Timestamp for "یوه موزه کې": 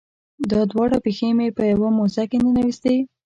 1.71-2.37